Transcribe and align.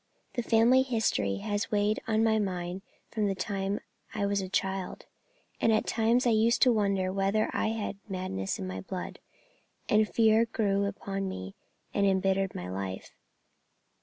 The 0.33 0.41
family 0.41 0.81
history 0.81 1.35
had 1.35 1.67
weighed 1.69 1.99
on 2.07 2.23
my 2.23 2.39
mind 2.39 2.81
from 3.11 3.27
the 3.27 3.35
time 3.35 3.79
I 4.15 4.25
was 4.25 4.41
a 4.41 4.49
child, 4.49 5.05
and 5.61 5.71
at 5.71 5.85
times 5.85 6.25
I 6.25 6.31
used 6.31 6.63
to 6.63 6.73
wonder 6.73 7.13
whether 7.13 7.51
I 7.53 7.67
had 7.67 7.99
madness 8.09 8.57
in 8.57 8.65
my 8.65 8.81
blood, 8.81 9.19
and 9.87 10.01
the 10.03 10.11
fear 10.11 10.45
grew 10.45 10.85
upon 10.85 11.29
me 11.29 11.53
and 11.93 12.03
embittered 12.07 12.55
my 12.55 12.67
life. 12.67 13.11